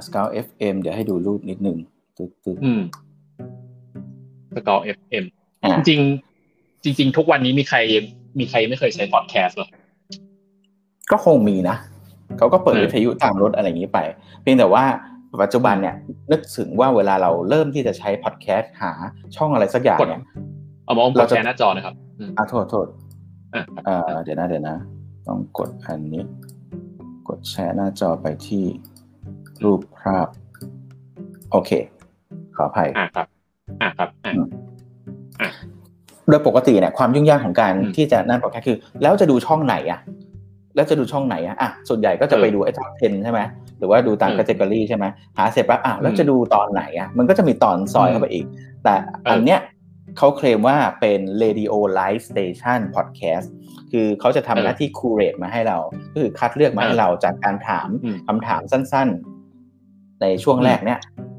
[0.00, 1.76] อ่า Scout FM เดี๋ยวให้ดูรูปนิดนึง
[2.16, 2.82] ตึ๊ดตึ๊ดอืม
[4.54, 5.24] สกอร์เอฟเอ็ม
[5.64, 7.78] อ่าจริงๆจริง ๆ ทุกวันนี้มีใคร
[8.38, 9.68] มีใครไม่เคยใช้พอดแคสต์หรอ
[11.10, 11.76] ก็คงมีนะ
[12.38, 13.98] เขาก็เปิดเออวิทยุตามรถอะไรอย่างนี้ไป
[14.42, 14.84] เพียงแต่ว่า
[15.42, 15.94] ปัจจุบันเนี่ย
[16.30, 18.92] นึกถึงว่าเวลาเราเริ่มที่จะใช้พอดแคสต์หา
[19.36, 20.22] ช่องอะไรสักอย่างกดเนี่ย
[20.84, 22.86] เอามาอมกเราดจะแชร์หน้าจอนะครับอืมอะโทษโทษ
[23.54, 24.76] อะเอ่อเดี๋ยวนะเดี๋ยวนะ
[25.26, 26.22] ต้องกดอันนี้
[27.28, 28.64] กดแชร์หน้าจอไปที่
[29.64, 30.26] รูปภาพ
[31.50, 31.70] โอเค
[32.56, 33.26] ขออภัยอ่าครับ
[33.82, 35.50] อ่าครับอ่า
[36.28, 40.00] โดยปกติเนี่ยความยุ่งยากของการอืมที่จะนั่นพอดแคสต์คือ แล้วจะดูช่องไหนอะ
[40.74, 43.40] แล้วจะดูช่องไหนอะอะส่วนใหญ่ก็จะไปเออดูไอ้ top 10ใช่ไหม
[43.78, 45.04] หรือว่าดูตามเออ category ใช่ไหม
[45.38, 48.46] หาเสร็จปั๊บอะแล้วอืมจะดูตอนไหนอะมันก็จะมีตอนซอยอืมเข้าไปอีก
[48.84, 48.94] แต่
[49.30, 49.60] อันเนี้ย
[50.18, 53.46] เขาเคลมว่าเป็น radio live station podcast
[53.92, 55.78] คือเขาจะทำหน้าที่คูเรตมาให้เรา
[56.12, 59.29] ก็คือคัดเลือกมาให้เราจากการถามอืมคำถามสั้นๆ
[60.22, 60.98] ในช่วงแรกเนี่ย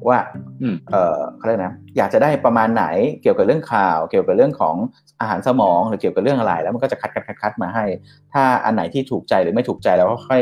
[0.10, 0.20] ว่า
[0.62, 2.86] อืมเออเขาเรียกนะอยากจะได้ประมาณไหน
[3.22, 4.76] เกี่ยวกับเรื่องข่าว เกี่ยวกับเรื่องของ
[5.22, 7.86] อาหารสมองหรือเกี่ยวกับเรื่องอะไร แล้วมันก็จะคัดคัดคัดคัดมาให้
[8.34, 10.42] ถ้าอันไหนที่ถูกใจหรือไม่ถูกใจเราก็ค่อย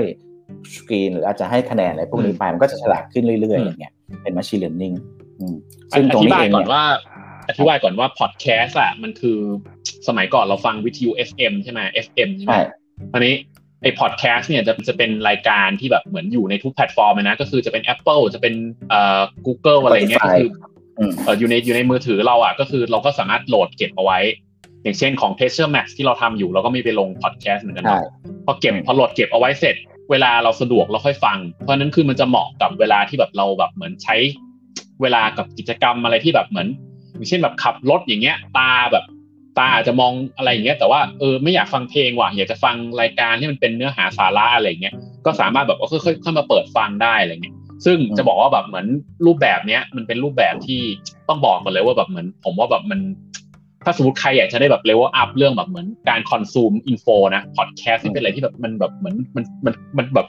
[0.76, 4.96] สกรีนหรืออาจจะให้คะแนนอะไรพวกนี้ไปมันก็จะฉลาดขึ้นเรื่อยๆอืมอย่างเงี้ยเป็น machine learning
[5.40, 5.56] อืม
[5.90, 6.86] อซึ่งตรงธินี้บายเองก่อนเนี่ยว่า
[7.48, 9.40] อธิบายก่อนว่าพอดแคสต์อะมันคือ
[10.08, 12.62] สมัยก่อนเราฟังวิทยุ FM ใช่ไหม FM ใช่ไหมใช่
[13.14, 13.34] อันนี้
[13.82, 18.54] ไอ้พอดแคสต์เนี่ยจะจะเป็นรายการที่แบบเหมือนอยู่ในทุกแพลตฟอร์มเลยนะ ก็คือจะเป็น Apple จะเป็น
[18.90, 20.50] เอ่อ Google อะไรเงี้ยก็คือ
[21.00, 24.20] อืมเอ่ออยู่ในอยู่ในมือถือเราอะก็คือเราก็สามารถโหลดเก็บเอาไว้
[24.84, 28.12] อย่างเช่นของ t e s t e r Max ที่เราทำอยู่เราก็มีไปลงพอดแคสต์เหมือนกันใช่เนาะ
[28.46, 29.76] พอเก็บอืมพอโหลดเก็บเอาไว้เสร็จ
[30.12, 34.16] เวลาเราสะดวกเราค่อยฟัง เพราะฉะนั้นคือมันจะเหมาะกับเวลาที่แบบเราแบบเหมือนใช้
[35.02, 36.68] เวลากับกิจกรรมอะไรที่แบบเหมือน
[37.14, 39.06] อย่างเช่นแบบขับรถอย่างเงี้ยตาแบบ
[39.60, 44.94] ตาอาจจะมองอะไรอย่างเงี้ยแต่ว่าเออไม่อยากฟังเพลงว่ะอยากจะฟังรายการที่มันเป็นเนื้อหาสาระอะไรเงี้ย
[45.26, 47.56] ก็สามารถแบบว่าค่อยๆค่อยมาเปิดฟังได้อะไรเงี้ย
[47.86, 48.88] ซึ่งจะบอกว่าแบบเหมือน
[49.26, 50.82] รูปแบบเนี้ยมันเป็นรูปแบบที่
[51.30, 53.00] ต้องบอกก่อนเลยว่าแบบเหมือน ผมว่าแบบมัน
[53.86, 60.28] ถ้าสมมติใครอยากจะได้แบบ level up เรื่องแบบเหมือนการ consume info นะพอดแคสต์นี่เป็นอะไรที่แบบมันแบบเหมือนมันมันมันแบบ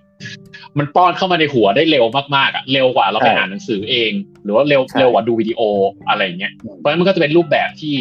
[0.78, 2.04] มันป้อนเข้ามาในหัวได้เร็ว
[2.36, 4.12] มากๆอะเร็วกว่าเราไปใช่อ่านหนังสือเอง
[4.44, 5.60] หรือว่าเร็วใช่เร็วกว่าดูวิดีโอ
[6.08, 7.94] อะไรอย่างเงี้ยอืมเพราะฉะนั้นมันก็จะเป็นรูปแบบที่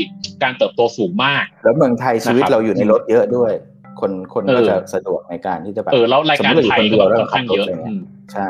[0.44, 3.52] การเติบโตสูงมาก แล้วเมืองไทยชีวิตนะครับเราอยู่ในรถเยอะด้วย
[4.00, 8.02] คนคนเออก็จะสะดวกในการที่จะแบบเออแล้วรายการสมมุติไทยเราก็อยู่แบบคนค่อนเดียวข้างเยอะแล้วเราขับรถอะไรเงี้ยอืม
[8.34, 8.50] ใช่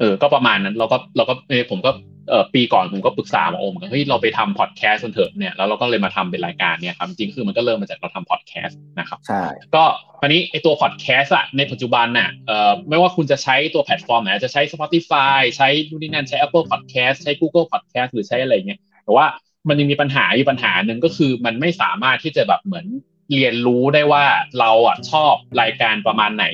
[0.00, 2.15] เออ ก็ประมาณนั้นเราก็เราก็เออผมก็เออ
[2.54, 9.42] ปีก่อนผมก็ปรึกษาหมาโอมกันเฮ้ยเราไปทำพอดแคสต์กันเถอะเนี่ยแล้วเราก็เลยมาทำเป็นรายการเนี่ยครับจริงๆคือมันก็เริ่มมาจากเราทำพอดแคสต์นะครับใช่
[9.74, 9.84] ก็
[10.20, 19.26] คราวนี้ไอตัวพอดแคสต์อะในปัจจุบันน่ะเอ่อไม่ว่าคุณจะใช้ตัวแพลตฟอร์มไหนจะใช้ Spotify ใช้นู่นนี่นั่นใช้ Apple Podcast ใช้ Google Podcast หรือใช้อะไรเงี้ยแต่ว่า
[19.68, 22.86] มันยังมีปัญหาอยู่ปัญหาหนึ่งก็คือมันไม่สามารถที่จะแบบเหมือน
[23.34, 24.24] เรียนรู้ได้ว่า
[24.58, 26.46] เราอะชอบรายการประมาณไหน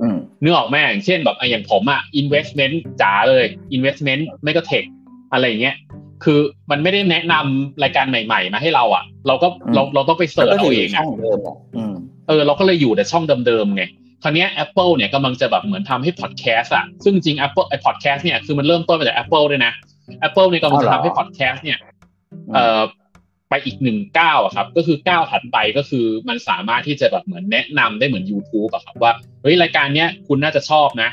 [0.00, 3.44] อืมนึกออกไหมอย่างเช่นแบบอะอย่างผมอะ investment จ๋าเลย
[3.76, 4.84] investment ไม่ก็ tech
[5.34, 5.76] อะไรอย่างเงี้ย
[6.24, 6.38] คือ
[6.70, 11.94] มันไม่ได้แนะนำรายการใหม่ ๆ มาให้เราอะ เราก็อืมเราเราต้องไป search ก็เอาจะอเอยู่งช่อะองเดิมอะอืม
[12.28, 13.84] เออ เราก็เลยอยู่แต่ช่องเดิมๆไง
[14.22, 19.72] คราวเนี้ย Apple เนี่ยกำลังจะแบบเหมือนทำให้พอดแคสต์อะซึ่งจริง Apple ไอพอดแคสต์เนี่ยคือมันเริ่มต้นมาจาก Apple ด้วยนะ
[20.26, 21.78] Apple เนี่ยกำลังจะทำให้พอดแคสต์เนี่ย
[22.52, 22.82] เอ่อ
[23.50, 29.12] ไปอีกหนึ่งก้าวอะครับ ก็คือก้าวถัดไปก็คือมันสามารถที่จะแบบเหมือนแนะนำได้เหมือน YouTube อะครับว่า
[29.42, 31.10] เฮ้ยรายการเนี้ยคุณน่าจะชอบนะ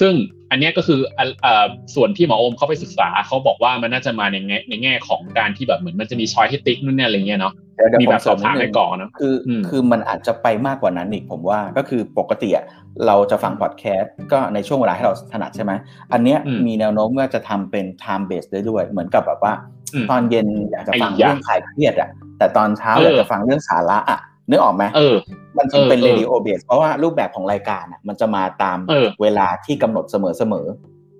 [0.00, 0.14] ซึ่ง
[0.50, 12.64] อันเนี้ยก็คืออะเอ่อส่วนที่หมอโอมเขาไปศึกษาเขาบอกว่ามันน่าจะมาในแง่ในแง่ของการที่แบบเหมือนมันจะมี choice ให้ติ๊กนู่นเนี่ยอะไรเงี้ยเนาะเดี๋ยวเดี๋ยวมีผแบบสอบถามเสริให้นิดนึงก่อนเนาะคืออมคือมันอาจจะไปมากกว่านั้นอีกผมว่าก็คือปกติอะ
[13.06, 15.72] เราจะฟังพอดแคสต์ก็ในช่วงเวลาที่เราถนัดใช่ไหม
[16.12, 19.52] อันเนี้ยอืมมีแนวโน้มว่าจะทำเป็น time based ได้ด้วย เหมือนกับแบบว่า
[19.94, 22.08] อืมตอนเย็นอยากจะฟังไอ้ยะเรื่องคลายเครียดอะ
[22.38, 24.18] แต่ตอนเช้าเออออยากจะฟังเรื่องสาระอะ
[24.50, 25.16] นึกออกไหมเออ
[25.58, 30.66] มันจึงเป็นเออเออ radio base เพราะว่ารูปแบบของรายการอะมันจะมาตามเออเวลาที่กำหนดเสมอเสมอ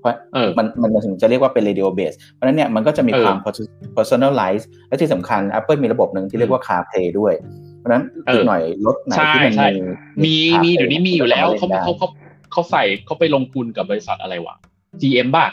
[0.01, 3.37] เพราะเออมันมันถึงจะเรียกว่าเป็น radio base เพราะฉะนั้นเนี่ยมันก็จะมีเออความ
[3.97, 7.33] personalize และที่สำคัญ Apple มีระบบหนึ่งที่เรียกว่า CarPlay ด้วย
[7.79, 9.69] เพราะฉะนั้นเอออีอีกหน่อยรถไหนใช่ที่มันใช่
[10.25, 10.35] มี
[10.65, 12.09] มีมี CarPlay เดี๋ยวนี้มีอยู่แล้วเขาก็เขาล่นได้เขา
[12.53, 14.55] เขาใส่เขาไปลงทุนกับบริษัทอะไรวะ
[15.03, 15.47] GM บ้า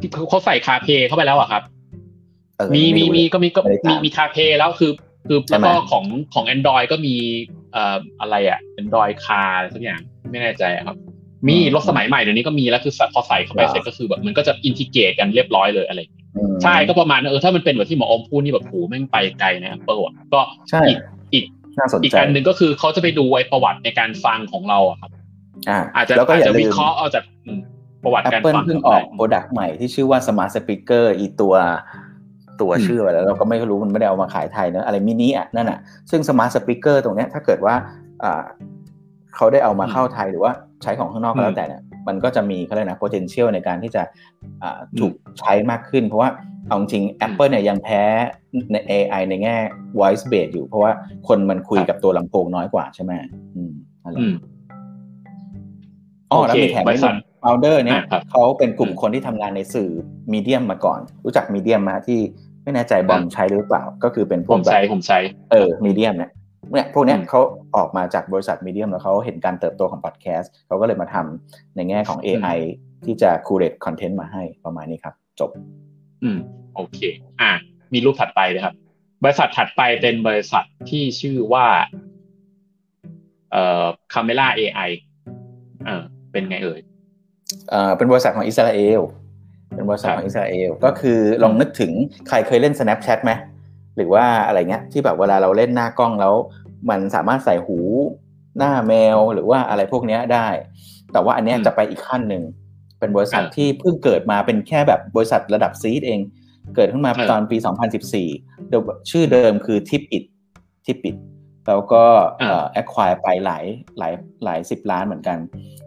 [0.00, 1.62] ที่เขาเขาใส่คาเพเข้าไปแล้วอะครับ
[2.56, 4.90] เออมีมีไรู้มีก็มีก็ไม่ได้มีตามมีคาเพแล้วคือ
[5.28, 6.04] คือใช่แล้วไหมก็ของ
[6.34, 7.14] ของ Android ก็มี
[7.72, 10.96] เอ่ออะไรอะ Android Car อะไรสักอย่างไม่แน่ใจอะครับ
[11.48, 20.40] มีรถสมัยใหม่เดี๋ยวนี้ก็มีแล้วคือพอใส่เข้าไปเสร็จก็คือแบบมันก็จะอินทิเกรตกันเรียบร้อยเลยอะไรอย่างเงี้ยอืมใช่ก็ประมาณนั้นเออถ้ามันเป็นแบบที่หมออมพูดนี่แบบโหแม่งไปไกลนะ Apple อะก็
[20.70, 20.98] ใช่อีก
[21.32, 21.44] อีก
[21.78, 25.10] น่าสนอีกใจอันหนึ่งก็คือเขาจะไปดูไอ้ประวัติในการฟังของเราอะครับ
[25.68, 27.60] อ่าอาจจะแล้วก็อาจอย่าจะลืวิมเคราะห์เอาจากอืม
[28.04, 31.54] ประวัติการ Apple ฟังเพิ่งขอออก product ใหม่ที่ชื่อว่า Smart Speaker อีตัว
[32.60, 35.78] ตัวอืมชื่ออะไรแล้วเราก็ไม่รู้มันไม่ได้เอามาขายไทยเนอะอะไรมินิอะนั่นอะ
[36.10, 37.74] ซึ่ง Smart Speaker ตรงเนี้ยถ้าเกิดว่า
[38.22, 38.44] อ่า
[39.36, 40.52] เขาได้เอามาเข้าไทยหรือว่า
[40.82, 44.02] ใช้ของข้างนอกก็แล้วแต่เนี่ยมันก็จะมีเขาเรียกนะ potential ในการที่จะ
[45.00, 46.30] ถูกใช้มากขึ้น เพราะว่า
[46.68, 48.02] เอาจริง Apple เนี่ยยังแพ้
[48.72, 49.56] ใน AI ในแง่
[49.98, 50.92] voice based อยู่ เพราะว่า
[51.28, 53.12] คนมันคุยกับตัวลำโพงน้อยกว่าใช่ไหม
[53.56, 53.72] อืม
[54.04, 54.16] อะไร
[56.30, 57.00] อ๋อแล้วมีแถมด้วย
[57.40, 58.00] โฟลเดอร์เนี่ย
[58.30, 59.90] เขาเป็นกลุ่มคนที่ทำงานในสื่อ
[60.32, 62.20] มีเดียมมาก่อน รู้จักมีเดียมมาที่
[62.68, 65.18] ไม่แน่ใจบอมใช้หรือเปล่า ก็คือเป็นพวกผมใช้ผมใช้
[65.52, 66.30] เออมีเดียมเนี่ย
[66.72, 67.40] เนี่ยพวกเนี้ยเขา
[67.76, 72.58] ออกมาจากบริษัทมีเดียมแล้วเขาเห็นการเติบโตของพอดแคสต์เขาก็เลยมาทำในแง่ของ AI
[73.04, 75.50] ที่จะคูเรตคอนเทนต์มาให้ประมาณนี้ครับ จบ
[76.22, 76.38] อืม
[76.74, 76.98] โอเค
[77.40, 77.50] อะ
[77.92, 78.74] มีรูปถัดไปเลยครับ
[79.24, 81.66] บริษัทถัดไปเป็นบริษัทที่ชื่อว่า
[83.52, 84.80] เอ่อคาเมล่าเอไอ
[85.86, 86.80] อ่าเป็นไงเอ่ย
[87.70, 89.02] เอ่อเป็นบริษัทของอิสราเอล
[89.78, 91.92] เป็นบริษัทของอิสราเอลก็คือลองนึกถึง
[92.28, 93.32] ใครเคยเล่น Snapchat ไหม
[93.96, 96.34] หรือว่าอะไรเงี้ยที่แบบเวลาเราเล่นหน้ากล้องแล้ว
[96.90, 97.78] มันสามารถใส่หู
[98.58, 100.48] หน้าแมวหรือว่าอะไรพวกนี้ได้
[101.12, 102.42] แต่ว่าอันนี้จะไปอีกขั้นหนึ่ง
[102.98, 106.20] เป็นบริษัทที่เพิ่งเกิดมาเป็นแค่แบบบริษัทระดับ seed เอง
[106.76, 107.56] เกิดขึ้นมาตอนปี
[108.32, 110.24] 2014ชื่อเดิมคือทิปอิด
[110.86, 111.16] ทิปอิด
[111.68, 112.02] แล้วก็
[112.72, 113.64] acquire ไปหลาย
[113.98, 114.12] หลาย
[114.44, 115.38] หลายสิบล้านเหมือนกัน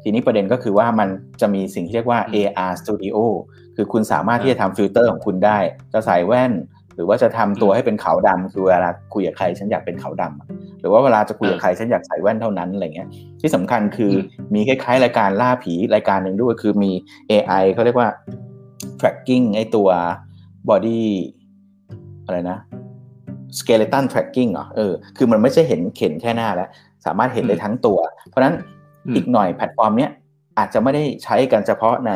[0.04, 1.10] ทีนี้ประเด็นก็คือว่ามัน
[1.42, 3.18] จะมีสิ่งที่เรียกว่า AR Studio
[3.76, 5.58] คือคุณสามารถที่จะทำฟิลเตอร์ของคุณได้
[5.94, 6.52] จะใส่แว่น
[6.96, 13.10] หรือว่าจะทำตัวให้เป็นขาวดำคือเวลาคุยกับใครฉันอยากเป็นขาวดำหรือว่าเวลาจะคุยกับใครฉันอยากใส่แว่นเท่านั้นอะไรเงี้ย
[13.42, 14.14] ที่สำคัญคือ
[14.54, 16.92] มีคล้ายๆ รายการล่าผีรายการหนึ่งด้วยคือมี
[17.32, 18.10] AI เขาเรียกว่า
[19.00, 19.90] tracking ไอตัว
[20.70, 21.02] body
[22.26, 22.58] อะไรนะ
[23.60, 26.70] skeleton tracking เหรอเออคือมันไม่ใช่เห็นเข็นแค่หน้าแล้ว
[27.06, 28.00] สามารถเห็นได้ทั้งตัว
[28.30, 28.56] เพราะนั้น
[29.16, 30.12] อีกหน่อยแพลตฟอร์มเนี้ย
[30.58, 32.14] อาจจะไม่ได้ใช้กันเฉพาะใน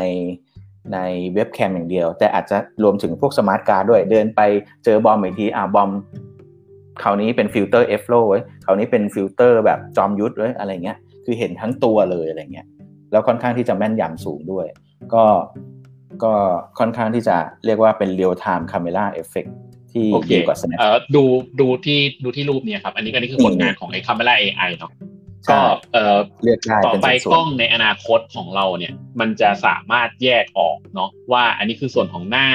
[0.93, 0.99] ใน
[1.33, 4.41] เว็บแคมอย่างเดียว แต่อาจจะรวมถึงพวก smart card ด้วยเดินไป
[4.85, 5.91] เจอบอมอีกทีอ่าบอม
[7.01, 12.67] คราวนี้เป็นฟิลเตอร์เอฟโลไว้คราวนี้เป็นฟิลเตอร์แบบจอมยุทธไว้อะไรเงี้ย คือเห็นทั้งตัวเลยอะไรเงี้ย
[13.11, 14.65] แล้วค่อนข้างที่จะแม่นยำสูงด้วย
[15.13, 15.23] ก็
[16.23, 16.33] ก็
[16.79, 19.45] ค่อนข้างที่จะเรียกว่าเป็น real-time camera effect
[19.95, 21.23] ที่ดีกว่า Snap เอ่อดู
[21.59, 24.91] ดูที่ดูที่รูปเนี่ยครับ อันนี้ก็นี่คือผลงานของไอ้ camera AI เนาะ
[25.49, 25.59] ก็
[25.93, 32.49] เอ่อเลือกได้ต่อไปกล้องในอนาคตของเราเนี่ย มันจะสามารถแยกออกเนาะว่าอันนี้คือส่วนของหน้า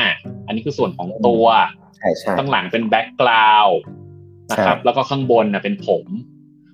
[0.46, 1.44] อันนี้คือส่วนของตัว
[2.38, 3.78] ข้างหลังเป็น background
[4.50, 6.06] นะครับ แล้วก็ข้างบนนะเป็นผม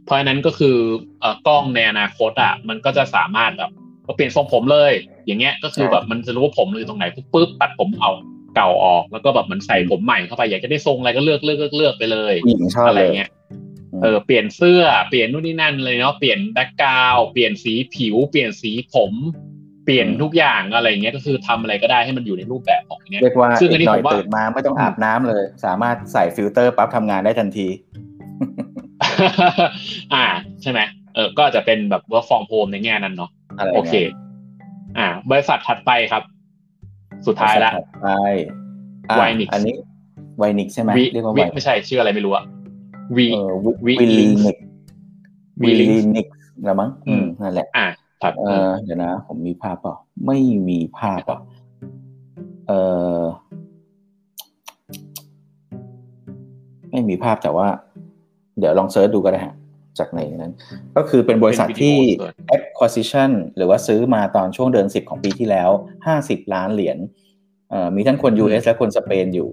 [0.04, 0.76] เพราะฉะนั้นก็คือ
[1.20, 3.70] เอ่อกล้องในอนาคตอะ มันก็จะสามารถแบบ
[4.14, 4.92] เปลี่ยนทรงผมเลย
[5.26, 8.10] อย่างเงี้ยก็คือแบบมันจะรู้ว่าผมอยู่ตรงไหนปุ๊บตัดผมเอา
[8.56, 12.34] เก่าออก แล้วก็แบบมันใส่ผมใหม่เข้าไปอยากจะได้ทรงอะไรก็เลือกเลือกเลือกไปเลย
[12.86, 13.30] อะไรเงี้ย
[14.02, 19.12] เออเปลี่ยนเสื้อเปลี่ยนนู่นนี่นั่นเลยเนาะเปลี่ยน background เปลี่ยนสีผิว เปลี่ยนสีผม
[19.84, 27.68] เปลี่ยนทุกอย่างอะไรเงี้ยก็คือทำอะไรก็ได้ให้มันอยู่ในรูปแบบของเนี้ยเรียกว่าซึ่งอันนี้ผมว่าตื่นมาไม่ต้องอาบน้ำเลย สามารถใส่ฟิลเตอร์ปั๊บทำงานได้ทันที
[30.14, 30.26] อ่า
[30.62, 30.80] ใช่ไหม
[31.14, 33.30] เออก็จะเป็นแบบว่า from home ในแง่นั้นเนาะ
[33.74, 33.94] โอเค
[34.98, 36.22] อ่า บริษัทถัดไปครับ
[37.26, 37.70] สุดท้ายละ
[38.02, 38.08] ไป
[39.18, 39.74] ไวนิกอันนี้
[40.38, 42.44] ไวนิกใช่ไหมเรียกว่าไวไม่ใช่ชื่ออะไรไม่รู้อะ
[43.16, 43.26] วี
[43.86, 44.56] วีลีนิก
[45.62, 46.26] Vilynx
[46.64, 47.86] แล้วมั้งอืมนั่นแหละ อ่า
[48.22, 49.94] ครับเออเดี๋ยวนะ ผมมีภาพเปล่า
[50.26, 50.38] ไม่
[50.68, 51.40] มีภาพอะ
[52.68, 52.72] เอ
[53.18, 53.20] อ
[56.90, 57.66] ไม่มีภาพแต่ว่า
[58.58, 59.54] เดี๋ยวลอง search ดูก็ได้ฮะ
[59.98, 60.54] จากในนั้น
[60.96, 61.96] ก็คือเป็นบริษัทที่
[62.56, 65.70] acquisition หรือว่าซื้อมาตอนช่วงเดือนสิบของปีที่แล้ว
[66.06, 66.98] ห้าสิบล้านเหรียญ
[67.96, 69.48] มีทั้งคน US และคนสเปนอยู่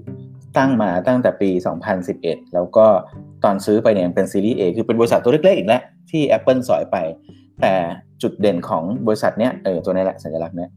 [0.57, 1.49] ตั้งมาตั้งแต่ปี
[2.01, 2.85] 2011 แล้วก็
[3.43, 6.97] ตอนซื้อไปเนี่ยเป็นซีรีส์ A คือเป็นบริษัทตัวเล็กๆอีกแล้วที่ Apple สอยไป
[7.61, 7.73] แต่
[8.21, 10.69] จุดเด่นของบริษัทเนี้ยเออตัวนี้แหละสัญลักษณ์เนี้ย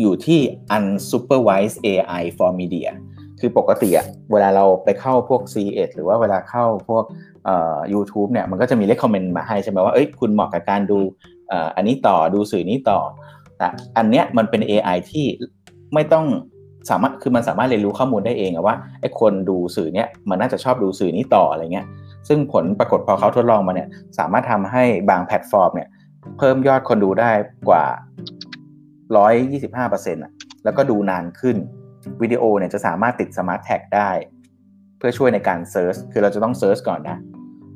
[0.00, 0.40] อยู่ที่
[0.76, 2.88] unsupervised AI for media
[3.40, 7.04] คือปกติอะเวลาเราไปเข้าพวก c 1หรือว่าเวลาเข้าพวก
[7.44, 10.98] เอ่อ YouTube เนี่ยมันก็จะมี recommend มาให้ใช่ไหมว่าเอ้ยคุณเหมาะกับการดู
[11.48, 12.98] เอ่ออันนี้ต่อดูสื่อนี้ต่อ
[13.58, 13.66] แต่
[13.96, 15.26] อันเนี้ยมันเป็น AI ที่
[15.94, 16.26] ไม่ต้อง
[16.90, 21.86] สามารถคือมันสามารถเรียนรู้ข้อมูลได้เองว่าไอ้คนดูสื่อเนี้ยมันน่าจะชอบดูสื่อนี้ต่ออะไรเงี้ย
[22.28, 25.88] ซึ่งผลปรากฏพอเขาทดลองมาเนี่ยสามารถทำให้บางแพลตฟอร์มเนี่ย
[26.38, 27.30] เพิ่มยอดคนดูได้
[27.68, 27.84] กว่า
[29.44, 30.32] 125%อะ
[30.64, 31.56] แล้วก็ดูนานขึ้น
[32.22, 34.10] วิดีโอเนี่ยจะสามารถติด smart tag ได้
[34.98, 37.18] เพื่อช่วยในการ search คือเราจะต้อง search ก่อนนะ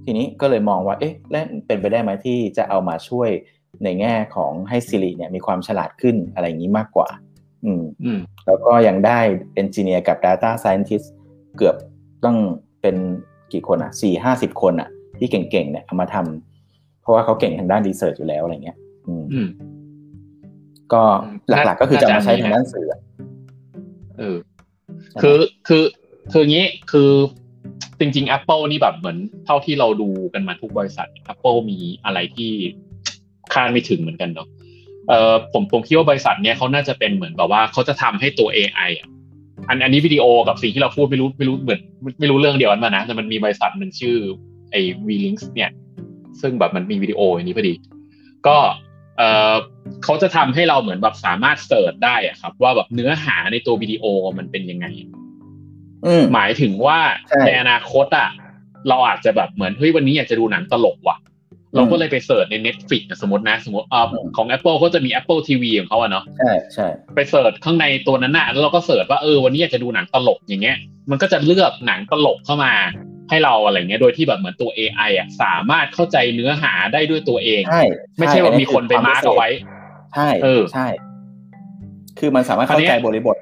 [0.05, 3.29] ทีนี้ก็เลยมองว่าเอ๊ะแล้วเป็นไปได้ไหมที่จะเอามาช่วย
[3.85, 7.09] ในแง่ของให้ Siri เนี่ยมีความฉลาดขึ้นอะไรอย่างนี้มากกว่า
[7.65, 9.19] อืมอืมแล้วก็ยังได้
[9.55, 11.07] เอนจิเนียร์กับ Data Scientist
[11.57, 11.77] เกือบ
[12.25, 12.37] ต้อง
[12.83, 12.97] เป็น
[13.53, 19.15] กี่คนอะสี่ห้าสิบคนอะ ที่เก่งๆเนี่ยเอามาทำเพราะว่าเขาเก่งทางด้านรีเสิร์ชอยู่แล้วอะไรเงี้ย อื
[19.47, 19.49] ม
[20.93, 21.03] ก็
[21.49, 22.92] หลักๆก็คือจะมาใช้ทางด้านสื่อ
[24.19, 24.37] เออ
[25.21, 25.39] คือ
[25.69, 25.85] คือ
[26.33, 27.11] คืองี้คือ
[28.01, 32.51] จริงๆ Apple นี่แบบเหมือนเท่าที่เราดูกันมาทุกบริษัท Apple มีอะไรที่
[33.53, 34.49] คาดไม่ถึงเหมือนกันเนาะ
[35.09, 39.09] เออผมผมคิดว่าบริษัทเนี้ยเขาน่าจะเป็นเหมือนแบบว่าเขาจะทำให้ตัว AI อะ
[39.69, 41.81] อันอันนี้วิดีโอกับสิ่งที่เราพูดไม่รู้ไม่รู้เหมือน
[42.21, 44.17] ไม่รู้เรื่องเดียวกันมานะแต่มันมีบริษัทหนึ่งชื่อ
[44.71, 45.71] ไอ้ V-Links เนี่ย
[46.41, 47.75] ซึ่งแบบมันมีวิดีโออย่างนี้พอดี
[48.47, 48.57] ก็
[49.19, 49.55] เออ
[50.05, 54.05] เขาจะทำให้เราเหมือนแบบสามารถเสิร์ชได้อะครับ ว่าแบบเนื้อหาในตัววิดีโอ
[54.39, 54.87] มันเป็นยังไง
[56.35, 56.99] หมายถึงว่า
[57.47, 58.31] ในอนาคตอะ
[58.89, 61.17] เราอาจจะแบบเหมือนเฮ้ยวันนี้อยากจะดูหนังตลกว่ะ
[61.77, 63.95] เราก็เลยไปเสิร์ชใน Netflix สมมตินะ สมมติอ
[64.37, 70.77] ของ Apple ก็จะมี Apple TV ของเขาอะเนาะใช่ใช่ไป search ข้างในตัวนั้นน่ะแล้วเราก็ search ว่าเออวันนี้อยากจะดูหนังตลกอย่างเงี้ย
[71.11, 72.73] มันก็จะเลือกหนังตลกเข้ามา
[73.33, 77.83] ให้เราอะไรเงี้ยโดยที่แบบเหมือนตัว AI อะสามารถเข้าใจเนื้อหาได้ด้วยตัวเองใช่
[78.19, 79.49] ไม่ใช่ว่ามีคนไป mark เอาไว้
[80.15, 80.87] ใช่เออใช่
[82.19, 83.37] คือมันสามารถเข้าใจบริบท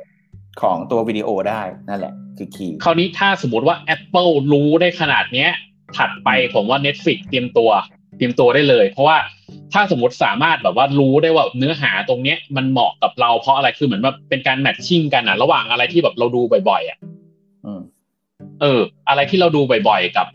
[0.63, 5.51] ของตัววิดีโอได้นั่นแหละ คือคีย์คราวนี้ถ้าสมมติว่า Apple รู้ได้ขนาดเนี้ย
[5.97, 7.71] ถัดไปผมว่า Netflix เตรียมตัว
[8.17, 9.17] เตรียมตัวได้เลย เพราะว่า
[9.73, 16.99] ถ้าสมมติสามารถแบบว่ารู้ได้ว่าเนื้อหาตรงเนี้ยมันเหมาะกับเราเพราะอะไรคือเหมือนว่าเป็นการแมทชิ่งกันอะระหว่างอะไรที่แบบเราดูบ่อยๆอะ
[18.61, 20.27] เออ อะไรที่เราดูบ่อยๆกับ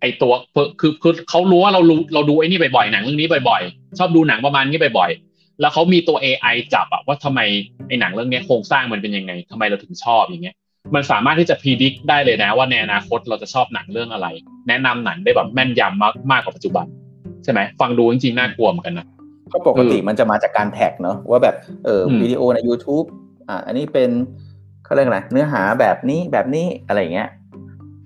[0.00, 0.32] ไอตัว
[0.80, 7.40] คือคือเขารู้ว่าเรารู้เราดูไอ้นี่บ่อยๆหนังเรื่องนี้บ่อยๆ ชอบดูหนังประมาณนี้บ่อยๆ แล้วเขามีตัว AI จับอะว่าทำไม
[7.88, 10.56] ไอหนังเรื่องนี้โครงสร้างมันเป็นยังไงทำไมเราถึงชอบอย่างเงี้ย
[10.94, 14.26] มันสามารถที่จะพิจิตรได้เลยนะ ว่าในอนาคตเราจะชอบหนังเรื่องอะไร
[14.68, 16.86] แนะนำหนังได้แบบแม่นยำมากมากกว่าปัจจุบัน
[17.44, 19.06] ใช่ไหมฟังดูจริงๆน่ากลัวเหมือนกันนะ
[19.52, 21.54] ก็ปกติมันจะมาจากการแท็กเนาะว่าแบบ
[21.84, 23.06] เออวิดีโอใน YouTube
[23.48, 24.10] อ่าอันนี้เป็น
[24.84, 27.28] เขาเรียกอะไรเนื้อหาแบบนี้แบบนี้อะไรเงี้ย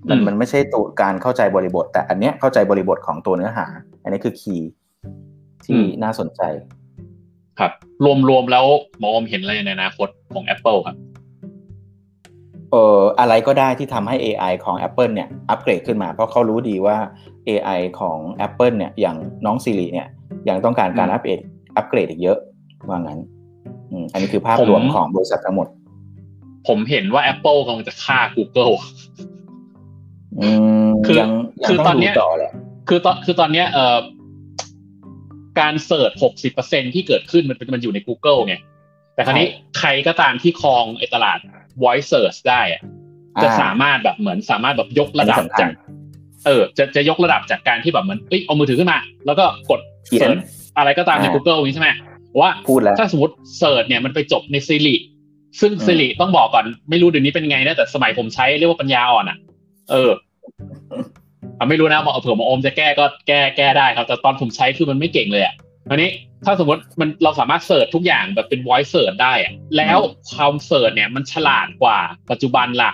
[0.09, 3.65] มันมันไม่ใช่ตัวการเข้าใจบริบท แต่อันเนี้ยเข้าใจบริบทของตัวเนื้อหา
[4.03, 4.69] อันนี้คือคีย์
[5.65, 6.41] ที่น่าสนใจ
[7.59, 7.71] ครับ
[8.29, 8.65] รวมๆแล้ว
[9.03, 10.97] มองเห็นอะไรในอนาคตของ Apple ครับ
[12.71, 16.97] เอออะไรก็ได้ที่ทำให้ AI ของ Apple เนี่ยอัปเกรดขึ้นมา เพราะเขารู้ดีว่า
[17.49, 20.07] AI ของ Apple เนี่ยอย่างน้อง Siri เนี่ย
[20.49, 21.39] ยังต้องการการอัปเกรด
[21.77, 22.37] อัปเกรดอีกเยอะ
[22.89, 23.19] ว่างั้น
[24.13, 25.67] อันนี้คือภาพรวมของบริษัททั้งหมด
[26.67, 28.73] ผมเห็นว่า Apple กำลังจะฆ่า Google
[31.05, 31.17] คือ
[31.67, 32.11] คือตอนนี้
[32.89, 33.97] คือตอนคือตอนเนี้ยเอ่อ
[35.59, 38.55] การเสิร์ชหกสิบเปอร์เซ็นที่เกิดขึ้นมันมันอยู่ใน Google ไง
[39.15, 39.47] แต่คราวนี้
[39.79, 41.39] ใครก็ตามที่ครองไอ้ตลาด
[41.83, 42.81] voice search ได้อะ
[43.43, 45.71] จะสามารถแบบเหมือนสามารถแบบยกระดับจาก
[46.45, 49.79] เออ จะจะยกระดับจากการที่แบบเหมือนเอ้ยเอามือถือขึ้นมา แล้วก็กด
[50.17, 50.37] เสิร์ช
[50.77, 51.89] อะไรก็ตามใน Google นี้ใช่ไหม
[52.39, 52.49] ว่า
[52.99, 54.95] ถ้าสมมติเสิร์ชเนี่ยมันไปจบในซิริ
[55.61, 59.37] ซึ่งซิริต้องบอกก่อนไม่รู้เดี๋ยวนี้เป็นไงนะแต่สมัยผมใช้เรียกว่าปัญญาอ่อนอะ
[59.91, 60.11] เออ
[61.69, 65.55] ไม่รู้นะเผื่อมาโอมจะแก้ก็แก้แก้ได้ครับ แต่ตอนผมใช้คือมันไม่เก่งเลยอะ
[65.89, 66.09] อันนี้
[66.45, 69.99] ถ้าสมมติมันเราสามารถ search ทุกอย่างแบบเป็น voice search ได้อะแล้ว
[70.31, 71.99] ความ search เนี่ยมันฉลาดกว่า
[72.31, 72.91] ปัจจุบันล่ะ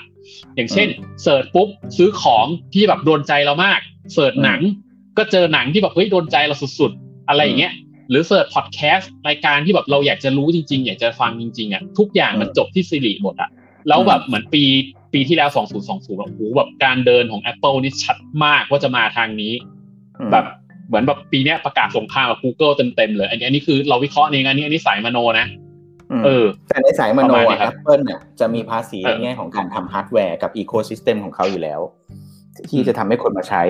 [0.55, 0.87] อย่างเช่น
[1.23, 3.79] search ปุ๊บซื้อของที่แบบโดนใจเรามาก
[4.13, 4.59] search หนัง
[5.17, 7.73] ก็เจอหนังที่แบบเฮ้ยโดนใจเราสุดๆ อะไรอย่างเงี้ย
[8.09, 13.49] หรือ search พอดแคสต์รายการที่แบบเราอยากจะรู้จริงๆ อยากจะฟังจริงๆอะทุกอย่างมันจบที่ Siri หมดอะ
[13.87, 14.63] แล้วแบบเหมือนปี
[15.15, 15.49] ปีที่แล้ว
[15.83, 19.53] 2020แบบโอ้โหแบบการเดินของ Apple นี่ชัดมากว่าจะมาทางนี้
[20.31, 20.45] แบบ
[20.87, 25.47] เหมือนแบบปีนี้ประกาศสงครามกับ Google เต็มๆเลย อันนี้อันนี้คือเราวิเคราะห์เองอันนี้อันนี้สายมโนนะ
[26.25, 31.79] เออ แต่ในสายมโนแอปเปิลเนี่ยจะมีภาษีในแง่ของการทำฮาร์ดแวร์กับ ecosystem ของเขาอยู่แล้ว
[32.69, 33.63] ที่จะทำให้คนมาใช้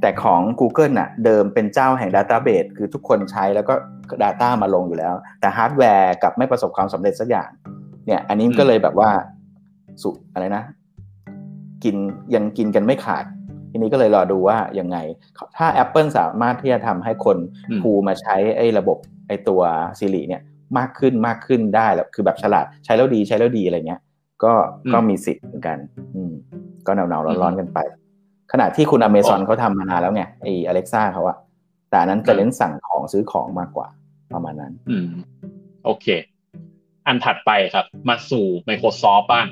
[0.00, 3.74] แต่ของ Google น่ะ เดิมเป็นเจ้าแห่ง Database คือทุกคนใช้แล้วก็
[4.22, 7.50] Data มาลงอยู่แล้ว แต่ฮาร์ดแวร์กับไม่ประสบความสำเร็จสักอย่าง
[8.06, 9.10] เนี่ย อันนี้ก็เลยแบบว่า
[10.02, 10.64] สุอะไรนะ
[11.84, 11.96] กิน
[12.34, 13.24] ยังกินกันไม่ขาด
[13.70, 14.98] ทีนี้ก็เลยรอดูว่ายังไง
[15.56, 17.36] ถ้า Apple สามารถที่จะทำให้คน
[17.82, 19.60] ภูมาใช้ไอ้ระบบไอ้ตัว
[19.98, 20.42] Siri เนี่ย
[20.78, 24.00] มากขึ้นมากขึ้นได้แล้วคือแบบฉลาดใช้แล้วดีใช้แล้วดีอะไรเงี้ย
[24.44, 24.52] ก็
[24.92, 25.78] ก็มีสิทธิ์เหมือนกัน
[26.14, 26.32] อืม
[26.86, 27.78] ก็หนาวๆร้อนๆกันไป
[28.52, 31.36] ขณะที่คุณอเมซอนเขาทำมานานแล้วไงไอ้ Alexa เขาอะ
[31.90, 33.88] แต่นั้นจะเล่นสั่งของซื้อของมากกว่า
[34.34, 35.08] ประมาณนั้น อืม
[35.84, 36.06] โอเค
[37.06, 39.46] อันถัดไปครับ มาสู่ Microsoft บ้าง